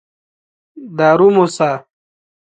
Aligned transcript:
دارو 0.97 1.27
موسه. 1.35 1.69